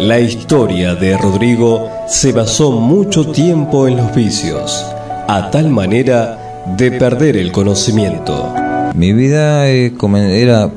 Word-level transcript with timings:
La 0.00 0.18
historia 0.18 0.94
de 0.94 1.14
Rodrigo 1.18 1.90
se 2.08 2.32
basó 2.32 2.72
mucho 2.72 3.26
tiempo 3.32 3.86
en 3.86 3.98
los 3.98 4.14
vicios, 4.14 4.82
a 5.28 5.50
tal 5.50 5.68
manera 5.68 6.64
de 6.78 6.90
perder 6.92 7.36
el 7.36 7.52
conocimiento. 7.52 8.50
Mi 8.94 9.12
vida 9.12 9.68
eh, 9.68 9.92
era 10.40 10.70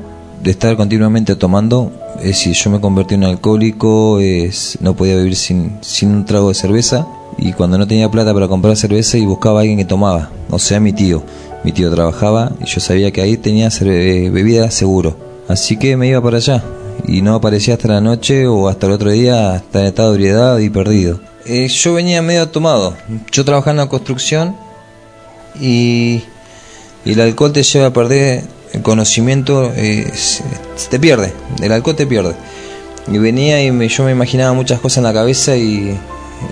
de 0.44 0.52
estar 0.52 0.76
continuamente 0.76 1.38
tomando. 1.38 1.94
Es 2.18 2.26
decir, 2.26 2.54
yo 2.54 2.70
me 2.70 2.82
convertí 2.82 3.16
en 3.16 3.24
un 3.24 3.30
alcohólico, 3.30 4.20
no 4.82 4.94
podía 4.94 5.16
vivir 5.16 5.38
sin, 5.38 5.80
un 6.02 6.26
trago 6.26 6.50
de 6.50 6.56
cerveza. 6.56 7.08
Y 7.38 7.54
cuando 7.54 7.78
no 7.78 7.88
tenía 7.88 8.12
plata 8.12 8.34
para 8.34 8.50
comprar 8.50 8.76
cerveza 8.76 9.18
buscaba 9.20 9.60
a 9.60 9.62
alguien 9.62 9.78
que 9.78 9.86
tomaba, 9.86 10.32
o 10.50 10.60
sea, 10.60 10.82
mi 10.82 10.92
tío. 10.92 11.24
Mi 11.64 11.72
tío 11.72 11.90
trabajaba 11.90 12.52
y 12.60 12.66
yo 12.66 12.82
sabía 12.82 13.12
que 13.12 13.22
ahí 13.22 13.38
tenía 13.38 13.70
eh, 13.70 14.30
bebida 14.34 14.70
seguro. 14.70 15.16
Así 15.48 15.78
que 15.78 15.96
me 15.96 16.10
iba 16.10 16.22
para 16.22 16.38
allá. 16.38 16.62
Y 17.08 17.22
no 17.22 17.36
aparecía 17.36 17.74
hasta 17.76 17.88
la 17.88 18.02
noche 18.02 18.48
o 18.48 18.68
hasta 18.70 18.88
el 18.88 18.94
otro 18.94 19.12
día, 19.12 19.54
hasta 19.56 19.82
en 19.82 19.86
estado 19.88 20.10
de 20.12 20.16
ebriedad 20.16 20.58
y 20.60 20.70
perdido. 20.70 21.20
Eh, 21.46 21.68
yo 21.68 21.94
venía 21.94 22.22
medio 22.22 22.48
tomado. 22.50 22.96
Yo 23.32 23.44
trabajaba 23.46 23.72
en 23.72 23.78
la 23.78 23.90
construcción 23.90 24.56
y 25.60 26.24
el 27.06 27.20
alcohol 27.22 27.52
te 27.52 27.64
lleva 27.64 27.88
a 27.88 27.94
perder 27.94 28.44
el 28.72 28.82
conocimiento, 28.82 29.72
eh, 29.76 30.10
se- 30.16 30.44
te 30.90 31.00
pierde, 31.00 31.34
el 31.62 31.72
alcohol 31.72 31.96
te 31.96 32.08
pierde. 32.08 32.34
Y 33.12 33.18
venía 33.18 33.62
y 33.64 33.72
me- 33.72 33.90
yo 33.90 34.04
me 34.06 34.12
imaginaba 34.12 34.54
muchas 34.54 34.80
cosas 34.80 35.00
en 35.00 35.04
la 35.04 35.14
cabeza 35.14 35.56
y, 35.58 35.98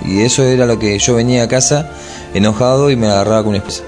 y 0.06 0.22
eso 0.22 0.44
era 0.44 0.66
lo 0.66 0.78
que 0.78 1.00
yo 1.00 1.16
venía 1.16 1.44
a 1.44 1.48
casa 1.48 1.90
enojado 2.34 2.92
y 2.92 2.96
me 2.96 3.08
agarraba 3.08 3.44
con 3.44 3.54
mi 3.54 3.58
esposa. 3.60 3.84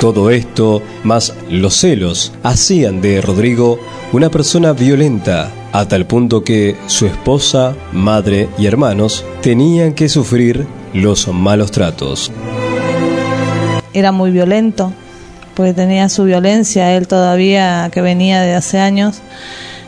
Todo 0.00 0.30
esto, 0.30 0.82
más 1.04 1.32
los 1.48 1.74
celos, 1.74 2.32
hacían 2.42 3.00
de 3.00 3.22
Rodrigo 3.22 3.78
una 4.12 4.28
persona 4.28 4.74
violenta, 4.74 5.50
a 5.72 5.88
tal 5.88 6.06
punto 6.06 6.44
que 6.44 6.76
su 6.86 7.06
esposa, 7.06 7.74
madre 7.92 8.50
y 8.58 8.66
hermanos 8.66 9.24
tenían 9.40 9.94
que 9.94 10.10
sufrir 10.10 10.66
los 10.92 11.26
malos 11.28 11.70
tratos. 11.70 12.30
era 13.94 14.12
muy 14.12 14.30
violento, 14.30 14.92
porque 15.54 15.72
tenía 15.72 16.10
su 16.10 16.24
violencia, 16.24 16.94
él 16.94 17.08
todavía 17.08 17.88
que 17.90 18.02
venía 18.02 18.42
de 18.42 18.54
hace 18.54 18.78
años, 18.78 19.22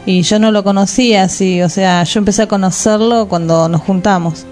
y 0.07 0.23
yo 0.23 0.39
no 0.39 0.51
lo 0.51 0.65
conocía 0.65 1.25
así, 1.25 1.61
o 1.61 1.69
sea, 1.69 2.03
yo 2.05 2.19
empecé 2.19 2.43
a 2.43 2.49
conocerlo 2.49 3.29
cuando 3.29 3.69
nos 3.69 3.83
juntamos. 3.83 4.47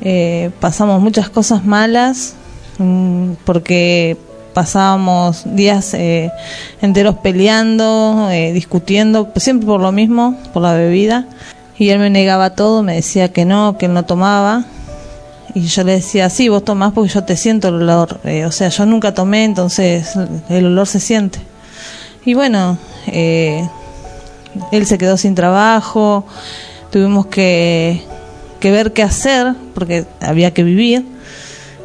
Eh, 0.00 0.50
pasamos 0.58 1.00
muchas 1.00 1.30
cosas 1.30 1.64
malas, 1.64 2.34
mm, 2.78 3.34
porque 3.44 4.16
pasábamos 4.54 5.42
días 5.44 5.92
eh, 5.94 6.30
enteros 6.80 7.16
peleando, 7.16 8.28
eh, 8.30 8.52
discutiendo, 8.52 9.30
siempre 9.36 9.66
por 9.66 9.80
lo 9.80 9.92
mismo, 9.92 10.38
por 10.52 10.62
la 10.62 10.74
bebida, 10.74 11.26
y 11.76 11.90
él 11.90 11.98
me 11.98 12.08
negaba 12.08 12.50
todo, 12.50 12.82
me 12.82 12.94
decía 12.94 13.32
que 13.32 13.44
no, 13.44 13.76
que 13.76 13.86
él 13.86 13.92
no 13.92 14.04
tomaba, 14.04 14.64
y 15.54 15.66
yo 15.66 15.84
le 15.84 15.92
decía, 15.92 16.30
sí, 16.30 16.48
vos 16.48 16.64
tomás 16.64 16.92
porque 16.92 17.12
yo 17.12 17.22
te 17.22 17.36
siento 17.36 17.68
el 17.68 17.74
olor. 17.74 18.18
Eh, 18.24 18.44
o 18.44 18.50
sea, 18.50 18.70
yo 18.70 18.86
nunca 18.86 19.14
tomé, 19.14 19.44
entonces 19.44 20.14
el 20.48 20.66
olor 20.66 20.88
se 20.88 20.98
siente. 20.98 21.38
Y 22.24 22.34
bueno, 22.34 22.76
eh, 23.06 23.68
él 24.72 24.84
se 24.84 24.98
quedó 24.98 25.16
sin 25.16 25.36
trabajo, 25.36 26.26
tuvimos 26.90 27.26
que, 27.26 28.02
que 28.58 28.72
ver 28.72 28.92
qué 28.92 29.04
hacer, 29.04 29.54
porque 29.74 30.06
había 30.20 30.52
que 30.52 30.64
vivir. 30.64 31.13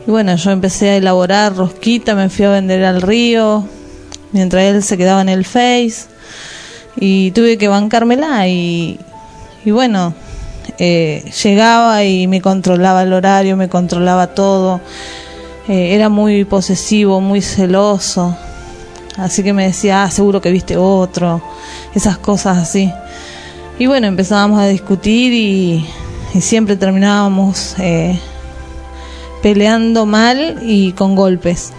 Y 0.10 0.12
bueno, 0.12 0.36
yo 0.38 0.50
empecé 0.50 0.90
a 0.90 0.96
elaborar 0.96 1.56
rosquita, 1.56 2.16
me 2.16 2.30
fui 2.30 2.44
a 2.44 2.50
vender 2.50 2.84
al 2.84 3.00
río, 3.00 3.64
mientras 4.32 4.64
él 4.64 4.82
se 4.82 4.98
quedaba 4.98 5.22
en 5.22 5.30
el 5.30 5.46
Face. 5.46 6.08
Y 6.96 7.30
tuve 7.30 7.60
que 7.60 7.68
bancármela 7.68 8.48
y, 8.48 9.00
y 9.64 9.70
bueno, 9.70 10.16
eh, 10.80 11.24
llegaba 11.44 12.04
y 12.06 12.26
me 12.26 12.42
controlaba 12.42 13.04
el 13.04 13.14
horario, 13.14 13.56
me 13.56 13.70
controlaba 13.70 14.34
todo. 14.34 14.82
Eh, 15.68 15.94
era 15.94 16.10
muy 16.10 16.44
posesivo, 16.44 17.22
muy 17.22 17.44
celoso. 17.44 18.36
Así 19.16 19.44
que 19.44 19.54
me 19.54 19.68
decía, 19.68 20.06
ah, 20.06 20.10
seguro 20.10 20.42
que 20.42 20.50
viste 20.52 20.76
otro. 20.76 21.40
Esas 21.94 22.18
cosas 22.18 22.58
así. 22.58 22.92
Y 23.78 23.86
bueno, 23.86 24.08
empezábamos 24.08 24.60
a 24.60 24.66
discutir 24.66 25.34
y, 25.34 25.86
y 26.34 26.42
siempre 26.42 26.76
terminábamos 26.78 27.76
eh, 27.78 28.20
peleando 29.42 30.06
mal 30.06 30.60
y 30.62 30.94
con 30.94 31.16
golpes. 31.16 31.72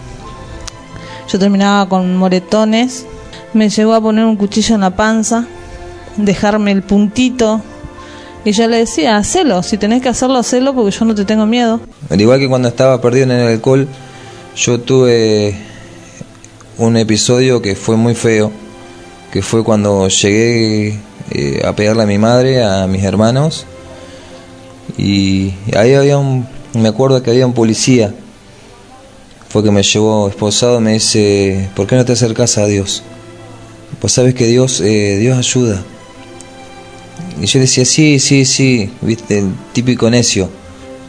Yo 1.29 1.39
terminaba 1.39 1.89
con 1.89 2.17
moretones. 2.17 3.07
Me 3.53 3.69
llegó 3.69 3.95
a 3.95 4.01
poner 4.01 4.25
un 4.25 4.37
cuchillo 4.37 4.75
en 4.77 4.81
la 4.83 4.97
panza, 4.97 5.47
dejarme 6.17 6.73
el 6.73 6.83
puntito 6.83 7.61
y 8.45 8.53
yo 8.53 8.67
le 8.69 8.79
decía, 8.79 9.19
hacelo, 9.19 9.63
si 9.63 9.77
tenés 9.77 10.01
que 10.01 10.09
hacerlo, 10.09 10.39
hacelo 10.39 10.75
porque 10.75 10.97
yo 10.97 11.05
no 11.05 11.15
te 11.15 11.25
tengo 11.25 11.45
miedo. 11.45 11.81
Al 12.09 12.21
igual 12.21 12.39
que 12.39 12.49
cuando 12.49 12.69
estaba 12.69 13.01
perdido 13.01 13.25
en 13.25 13.33
el 13.33 13.47
alcohol, 13.49 13.87
yo 14.57 14.81
tuve 14.81 15.55
un 16.79 16.97
episodio 16.97 17.61
que 17.61 17.77
fue 17.77 17.97
muy 17.97 18.15
feo, 18.15 18.51
que 19.31 19.43
fue 19.43 19.63
cuando 19.63 20.09
llegué 20.09 20.99
eh, 21.33 21.63
a 21.65 21.75
pegarle 21.75 22.05
a 22.05 22.07
mi 22.07 22.17
madre, 22.17 22.65
a 22.65 22.87
mis 22.87 23.05
hermanos, 23.05 23.67
y 24.97 25.53
ahí 25.77 25.93
había 25.93 26.17
un, 26.17 26.47
me 26.75 26.89
acuerdo 26.89 27.23
que 27.23 27.31
había 27.31 27.47
un 27.47 27.53
policía, 27.53 28.15
fue 29.49 29.65
que 29.65 29.71
me 29.73 29.83
llevó 29.83 30.29
esposado 30.29 30.81
me 30.81 30.93
dice, 30.93 31.71
¿por 31.75 31.87
qué 31.87 31.97
no 31.97 32.05
te 32.05 32.13
acercas 32.13 32.57
a 32.57 32.67
Dios? 32.67 33.03
Pues 34.01 34.13
sabes 34.13 34.35
que 34.35 34.47
Dios, 34.47 34.81
eh, 34.81 35.19
Dios 35.19 35.37
ayuda. 35.37 35.83
Y 37.41 37.47
yo 37.47 37.59
decía, 37.59 37.85
sí, 37.85 38.21
sí, 38.21 38.45
sí, 38.45 38.93
viste, 39.01 39.41
el 39.41 39.53
típico 39.73 40.09
necio. 40.09 40.49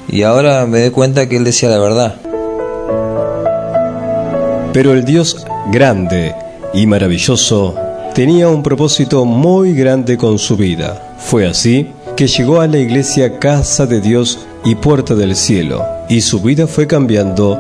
Y 0.08 0.24
ahora 0.24 0.66
me 0.66 0.82
doy 0.82 0.90
cuenta 0.90 1.30
que 1.30 1.38
él 1.38 1.44
decía 1.44 1.70
la 1.70 1.78
verdad. 1.78 2.16
Pero 4.74 4.94
el 4.94 5.06
Dios 5.06 5.46
grande 5.72 6.34
y 6.74 6.88
maravilloso 6.88 7.76
tenía 8.16 8.48
un 8.50 8.64
propósito 8.64 9.26
muy 9.26 9.74
grande 9.74 10.18
con 10.18 10.40
su 10.40 10.58
vida. 10.58 11.16
Fue 11.20 11.46
así 11.46 11.92
que 12.18 12.28
llegó 12.28 12.60
a 12.60 12.68
la 12.68 12.80
iglesia 12.80 13.38
Casa 13.38 13.86
de 13.86 14.02
Dios 14.02 14.40
y 14.64 14.76
Puerta 14.76 15.16
del 15.16 15.36
Cielo, 15.36 15.84
y 16.10 16.22
su 16.22 16.40
vida 16.42 16.68
fue 16.68 16.86
cambiando 16.88 17.58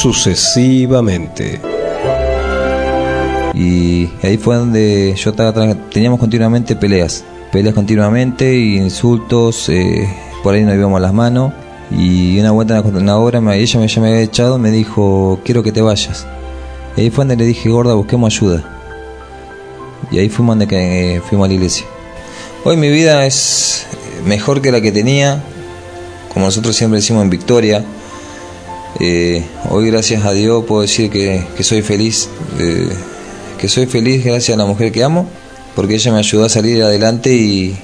sucesivamente. 0.00 1.60
Y 3.54 4.08
ahí 4.22 4.38
fue 4.38 4.56
donde 4.56 5.14
yo 5.16 5.30
estaba, 5.30 5.52
teníamos 5.92 6.18
continuamente 6.20 6.76
peleas, 6.76 7.24
peleas 7.52 7.74
continuamente, 7.74 8.56
y 8.56 8.76
insultos, 8.76 9.68
eh, 9.68 10.08
por 10.42 10.54
ahí 10.54 10.62
nos 10.62 10.74
íbamos 10.74 11.00
las 11.00 11.12
manos. 11.12 11.52
Y 11.90 12.38
una 12.38 12.52
vuelta 12.52 12.80
obra, 12.80 13.40
me- 13.40 13.58
ella 13.58 13.80
me, 13.80 13.88
ya 13.88 14.00
me 14.00 14.08
había 14.10 14.20
echado, 14.22 14.58
me 14.58 14.70
dijo, 14.70 15.40
quiero 15.44 15.62
que 15.64 15.72
te 15.72 15.82
vayas. 15.82 16.24
Y 16.96 17.00
ahí 17.02 17.10
fue 17.10 17.22
donde 17.24 17.36
le 17.36 17.44
dije, 17.44 17.68
gorda, 17.68 17.94
busquemos 17.94 18.32
ayuda. 18.34 18.62
Y 20.12 20.18
ahí 20.20 20.28
fuimos 20.28 20.56
donde 20.56 21.16
eh, 21.16 21.20
fuimos 21.28 21.46
a 21.46 21.48
la 21.48 21.54
iglesia. 21.54 21.86
Hoy 22.64 22.76
mi 22.76 22.88
vida 22.90 23.26
es 23.26 23.86
mejor 24.24 24.60
que 24.62 24.70
la 24.70 24.80
que 24.80 24.92
tenía, 24.92 25.42
como 26.32 26.46
nosotros 26.46 26.76
siempre 26.76 27.00
decimos 27.00 27.22
en 27.24 27.30
Victoria. 27.30 27.84
Eh, 28.98 29.44
hoy 29.68 29.90
gracias 29.90 30.24
a 30.24 30.32
Dios 30.32 30.64
puedo 30.64 30.82
decir 30.82 31.10
que, 31.10 31.44
que 31.56 31.62
soy 31.62 31.82
feliz, 31.82 32.28
eh, 32.58 32.88
que 33.58 33.68
soy 33.68 33.86
feliz 33.86 34.24
gracias 34.24 34.54
a 34.54 34.58
la 34.58 34.66
mujer 34.66 34.92
que 34.92 35.02
amo, 35.02 35.26
porque 35.74 35.94
ella 35.94 36.12
me 36.12 36.18
ayudó 36.18 36.44
a 36.44 36.48
salir 36.48 36.82
adelante 36.82 37.34
y, 37.34 37.76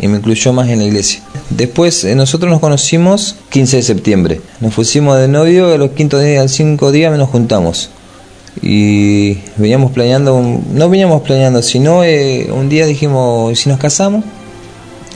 me 0.00 0.16
incluyó 0.16 0.52
más 0.52 0.68
en 0.68 0.78
la 0.78 0.84
iglesia. 0.84 1.20
Después 1.50 2.04
eh, 2.04 2.14
nosotros 2.14 2.50
nos 2.50 2.60
conocimos 2.60 3.36
15 3.50 3.76
de 3.78 3.82
septiembre, 3.82 4.40
nos 4.60 4.72
pusimos 4.74 5.18
de 5.18 5.28
novio, 5.28 5.74
a 5.74 5.76
los 5.76 5.90
quintos 5.90 6.22
días, 6.22 6.40
al 6.40 6.48
cinco 6.48 6.92
días 6.92 7.16
nos 7.18 7.28
juntamos 7.28 7.90
y 8.62 9.38
veníamos 9.56 9.92
planeando, 9.92 10.42
no 10.72 10.88
veníamos 10.88 11.22
planeando, 11.22 11.60
sino 11.62 11.98
un 12.00 12.68
día 12.68 12.86
dijimos, 12.86 13.52
¿y 13.52 13.56
si 13.56 13.68
nos 13.68 13.78
casamos? 13.78 14.24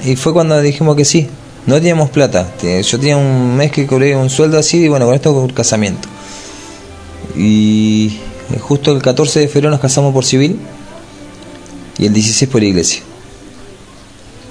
Y 0.05 0.17
fue 0.17 0.33
cuando 0.33 0.61
dijimos 0.61 0.97
que 0.97 1.05
sí. 1.05 1.29
No 1.67 1.77
teníamos 1.77 2.11
plata. 2.11 2.47
Yo 2.63 2.99
tenía 2.99 3.17
un 3.17 3.57
mes 3.57 3.73
que 3.73 3.87
cobré 3.87 4.15
un 4.17 4.29
sueldo 4.29 4.59
así 4.59 4.85
y 4.85 4.89
bueno, 4.89 5.07
con 5.07 5.15
esto 5.15 5.35
con 5.35 5.45
el 5.45 5.55
casamiento. 5.55 6.09
Y 7.37 8.19
justo 8.61 8.93
el 8.93 9.01
14 9.01 9.41
de 9.41 9.49
febrero 9.49 9.71
nos 9.71 9.81
casamos 9.81 10.13
por 10.13 10.25
civil 10.25 10.59
y 11.99 12.07
el 12.07 12.13
16 12.13 12.51
por 12.51 12.63
iglesia. 12.63 13.03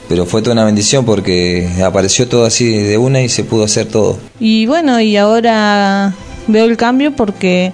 Pero 0.09 0.25
fue 0.25 0.41
toda 0.41 0.53
una 0.53 0.65
bendición 0.65 1.05
porque 1.05 1.69
apareció 1.83 2.27
todo 2.27 2.45
así 2.45 2.65
de 2.65 2.97
una 2.97 3.21
y 3.21 3.29
se 3.29 3.43
pudo 3.43 3.63
hacer 3.63 3.87
todo. 3.87 4.17
Y 4.39 4.65
bueno, 4.65 4.99
y 4.99 5.15
ahora 5.15 6.13
veo 6.47 6.65
el 6.65 6.77
cambio 6.77 7.15
porque 7.15 7.73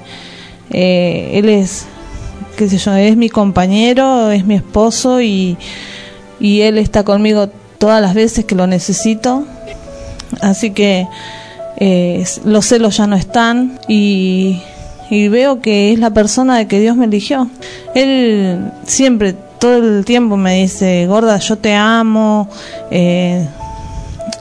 eh, 0.70 1.32
él 1.34 1.50
es, 1.50 1.86
qué 2.58 2.70
sé 2.70 2.78
yo, 2.78 2.94
es 2.96 3.16
mi 3.16 3.30
compañero, 3.30 4.32
es 4.32 4.46
mi 4.46 4.56
esposo 4.56 5.22
y, 5.22 5.58
y 6.40 6.62
él 6.62 6.78
está 6.78 7.04
conmigo 7.04 7.50
todas 7.80 8.02
las 8.02 8.14
veces 8.14 8.46
que 8.46 8.54
lo 8.54 8.68
necesito. 8.68 9.46
Así 10.42 10.70
que 10.72 11.08
eh, 11.78 12.24
los 12.46 12.68
celos 12.68 12.98
ya 12.98 13.08
no 13.08 13.16
están 13.16 13.80
y, 13.88 14.62
veo 15.10 15.60
que 15.60 15.92
es 15.92 15.98
la 15.98 16.12
persona 16.12 16.58
de 16.58 16.68
que 16.68 16.80
Dios 16.80 16.96
me 16.96 17.06
eligió. 17.06 17.50
Él 17.96 18.72
siempre 18.86 19.34
todo 19.34 19.78
el 19.78 20.06
tiempo 20.06 20.38
me 20.38 20.62
dice, 20.62 21.08
gorda, 21.08 21.40
yo 21.40 21.58
te 21.58 21.74
amo, 21.74 22.48
eh, 22.92 23.48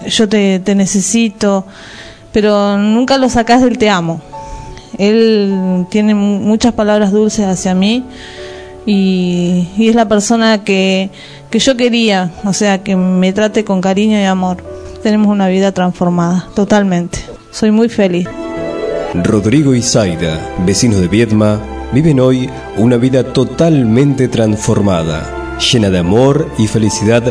yo 0.07 0.29
te, 0.29 0.61
te 0.61 0.75
necesito, 0.75 1.65
pero 2.33 2.77
nunca 2.77 3.17
lo 3.17 3.31
sacas 3.31 3.63
del 3.63 3.79
te 3.79 3.89
amo. 3.89 4.21
Él 4.99 5.87
tiene 5.91 6.15
muchas 6.15 6.75
palabras 6.75 7.13
dulces 7.13 7.47
hacia 7.47 7.75
mí 7.75 8.05
y, 8.91 9.69
es 9.79 9.95
la 9.95 10.09
persona 10.09 10.65
que, 10.65 11.11
que 11.51 11.59
yo 11.59 11.77
quería, 11.77 12.33
o 12.45 12.55
sea, 12.55 12.83
que 12.83 12.97
me 12.97 13.35
trate 13.35 13.63
con 13.63 13.83
cariño 13.83 14.19
y 14.19 14.25
amor. 14.25 14.65
Tenemos 15.03 15.29
una 15.29 15.47
vida 15.49 15.73
transformada, 15.73 16.49
totalmente. 16.55 17.19
Soy 17.51 17.71
muy 17.71 17.91
feliz. 17.91 18.27
Rodrigo 19.13 19.75
y 19.75 19.83
Zaida, 19.83 20.41
vecinos 20.65 21.01
de 21.01 21.09
Viedma, 21.09 21.61
viven 21.93 22.19
hoy 22.19 22.49
una 22.79 22.97
vida 22.97 23.25
totalmente 23.25 24.27
transformada, 24.27 25.59
llena 25.59 25.91
de 25.91 25.99
amor 25.99 26.51
y 26.59 26.67
felicidad 26.67 27.23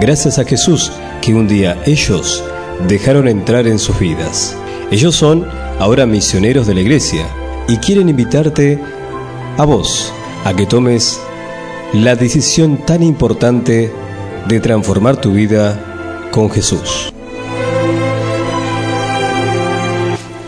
gracias 0.00 0.38
a 0.38 0.44
Jesús 0.44 0.92
que 1.20 1.34
un 1.34 1.46
día 1.46 1.76
ellos 1.84 2.42
dejaron 2.88 3.28
entrar 3.28 3.66
en 3.66 3.78
sus 3.78 3.98
vidas. 3.98 4.56
Ellos 4.90 5.14
son 5.14 5.46
ahora 5.78 6.06
misioneros 6.06 6.66
de 6.66 6.74
la 6.74 6.80
iglesia 6.80 7.26
y 7.68 7.76
quieren 7.76 8.08
invitarte 8.08 8.78
a 9.58 9.64
vos 9.64 10.12
a 10.44 10.54
que 10.54 10.66
tomes 10.66 11.20
la 11.92 12.16
decisión 12.16 12.78
tan 12.84 13.02
importante 13.02 13.92
de 14.48 14.60
transformar 14.60 15.16
tu 15.16 15.32
vida 15.32 16.28
con 16.30 16.50
Jesús. 16.50 17.12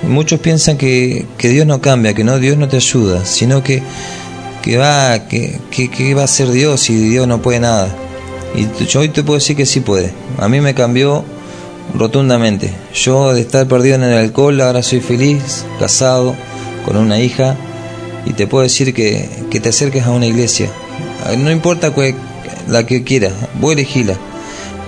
Muchos 0.02 0.41
piensan 0.41 0.76
que, 0.76 1.26
Dios 1.38 1.67
no 1.67 1.81
cambia, 1.81 2.14
que 2.14 2.25
no 2.25 2.38
Dios 2.38 2.56
no 2.56 2.69
te 2.69 2.76
ayuda, 2.76 3.25
sino 3.25 3.62
que, 3.62 3.82
que 4.62 4.76
va 4.76 5.29
que, 5.29 5.61
que, 5.70 6.14
va 6.14 6.25
a 6.25 6.29
ser 6.29 6.50
Dios 6.50 6.88
y 6.91 6.96
Dios 6.96 7.26
no 7.26 7.43
puede 7.43 7.61
nada. 7.61 7.94
Y 8.55 8.85
yo 8.85 9.00
hoy 9.00 9.08
te 9.08 9.23
puedo 9.23 9.38
decir 9.38 9.56
que 9.56 9.67
sí 9.67 9.81
puede. 9.81 10.12
A 10.38 10.49
mí 10.49 10.61
me 10.61 10.75
cambió 10.75 11.25
rotundamente. 11.94 12.73
Yo 12.94 13.32
de 13.32 13.41
estar 13.41 13.67
perdido 13.67 13.96
en 13.96 14.05
el 14.05 14.19
alcohol 14.19 14.61
ahora 14.61 14.82
soy 14.82 15.00
feliz, 15.00 15.64
casado, 15.79 16.35
con 16.85 16.96
una 16.96 17.19
hija 17.19 17.56
y 18.26 18.32
te 18.32 18.46
puedo 18.46 18.62
decir 18.62 18.94
que, 18.94 19.28
que 19.50 19.60
te 19.60 19.68
acerques 19.68 20.04
a 20.04 20.10
una 20.10 20.26
iglesia. 20.26 20.70
No 21.38 21.50
importa 21.50 21.92
la 22.68 22.86
que 22.86 23.02
quieras, 23.02 23.32
vos 23.60 23.72
elegila, 23.72 24.14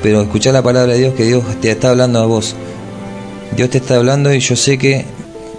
pero 0.02 0.22
escuchar 0.22 0.54
la 0.54 0.62
palabra 0.62 0.92
de 0.92 1.00
Dios 1.00 1.14
que 1.14 1.24
Dios 1.24 1.44
te 1.60 1.70
está 1.70 1.90
hablando 1.90 2.20
a 2.20 2.26
vos. 2.26 2.54
Dios 3.56 3.70
te 3.70 3.78
está 3.78 3.96
hablando 3.96 4.32
y 4.32 4.40
yo 4.40 4.56
sé 4.56 4.78
que 4.78 5.04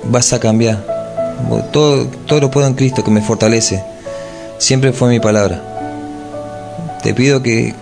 vas 0.06 0.34
a 0.34 0.40
cambiar. 0.40 0.86
Todo, 1.72 2.08
todo 2.26 2.40
lo 2.40 2.52
puedo 2.52 2.68
en 2.68 2.74
Cristo 2.74 3.04
que 3.04 3.12
me 3.12 3.22
fortalece. 3.22 3.84
Siempre 4.58 4.92
fue 4.92 5.10
mi 5.10 5.20
palabra. 5.20 5.64
Te 7.04 7.14
pido 7.14 7.42
que, 7.44 7.74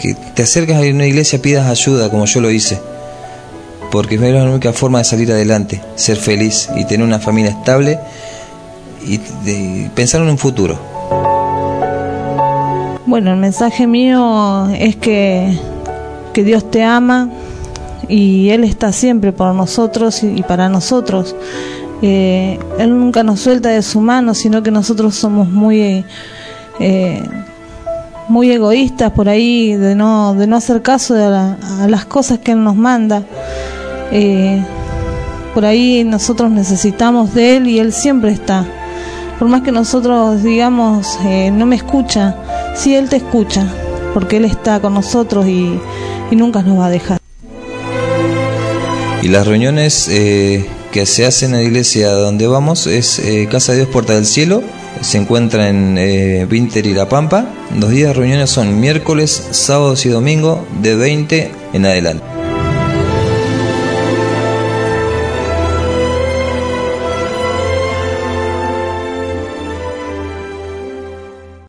que, 0.00 0.14
te 0.34 0.42
acerques 0.42 0.76
a 0.76 0.80
una 0.80 1.06
iglesia, 1.06 1.40
pidas 1.40 1.68
ayuda 1.68 2.10
como 2.10 2.24
yo 2.24 2.40
lo 2.40 2.50
hice. 2.50 2.80
Porque 3.90 4.14
es 4.14 4.20
la 4.20 4.44
única 4.44 4.72
forma 4.72 4.98
de 4.98 5.04
salir 5.04 5.30
adelante, 5.30 5.82
ser 5.96 6.16
feliz 6.16 6.70
y 6.74 6.86
tener 6.86 7.06
una 7.06 7.18
familia 7.18 7.50
estable 7.50 7.98
y 9.04 9.88
pensar 9.94 10.22
en 10.22 10.28
un 10.28 10.38
futuro. 10.38 10.78
Bueno, 13.06 13.32
el 13.32 13.38
mensaje 13.38 13.86
mío 13.86 14.68
es 14.70 14.96
que, 14.96 15.58
que 16.32 16.44
Dios 16.44 16.70
te 16.70 16.82
ama, 16.82 17.28
y 18.08 18.50
Él 18.50 18.64
está 18.64 18.92
siempre 18.92 19.32
por 19.32 19.54
nosotros 19.54 20.22
y, 20.22 20.42
para 20.42 20.68
nosotros. 20.68 21.34
Eh, 22.02 22.58
él 22.78 22.98
nunca 22.98 23.22
nos 23.22 23.40
suelta 23.40 23.68
de 23.68 23.80
su 23.80 24.00
mano, 24.00 24.34
sino 24.34 24.62
que 24.62 24.72
nosotros 24.72 25.14
somos 25.14 25.48
muy 25.48 26.04
eh, 26.80 27.22
muy 28.28 28.50
egoístas 28.50 29.12
por 29.12 29.28
ahí 29.28 29.74
de 29.74 29.94
no 29.94 30.34
de 30.34 30.48
no 30.48 30.56
hacer 30.56 30.82
caso 30.82 31.14
de 31.14 31.24
a 31.24 31.86
las 31.88 32.04
cosas 32.04 32.40
que 32.40 32.52
Él 32.52 32.64
nos 32.64 32.76
manda. 32.76 33.22
Eh, 34.10 34.62
por 35.54 35.64
ahí 35.64 36.02
nosotros 36.04 36.50
necesitamos 36.50 37.34
de 37.34 37.56
Él 37.56 37.68
y 37.68 37.78
Él 37.78 37.92
siempre 37.92 38.32
está. 38.32 38.66
Por 39.42 39.50
más 39.50 39.62
que 39.62 39.72
nosotros 39.72 40.44
digamos 40.44 41.18
no 41.24 41.66
me 41.66 41.74
escucha, 41.74 42.36
sí 42.76 42.94
Él 42.94 43.08
te 43.08 43.16
escucha, 43.16 43.66
porque 44.14 44.36
Él 44.36 44.44
está 44.44 44.78
con 44.78 44.94
nosotros 44.94 45.48
y, 45.48 45.80
nunca 46.30 46.62
nos 46.62 46.78
va 46.78 46.86
a 46.86 46.90
dejar. 46.90 47.18
Y 49.20 49.26
las 49.26 49.44
reuniones 49.44 50.06
eh, 50.08 50.64
que 50.92 51.06
se 51.06 51.26
hacen 51.26 51.54
en 51.54 51.56
la 51.56 51.62
iglesia 51.64 52.12
donde 52.12 52.46
vamos 52.46 52.86
es 52.86 53.18
eh, 53.18 53.48
Casa 53.50 53.72
de 53.72 53.78
Dios 53.78 53.90
Puerta 53.90 54.14
del 54.14 54.26
Cielo, 54.26 54.62
se 55.00 55.18
encuentra 55.18 55.68
en 55.68 55.98
eh, 55.98 56.46
Winter 56.48 56.86
y 56.86 56.94
La 56.94 57.08
Pampa. 57.08 57.46
Los 57.76 57.90
días 57.90 58.10
de 58.10 58.14
reuniones 58.14 58.48
son 58.48 58.78
miércoles, 58.78 59.48
sábados 59.50 60.06
y 60.06 60.10
domingo 60.10 60.64
de 60.80 60.94
20 60.94 61.50
en 61.72 61.84
adelante. 61.84 62.41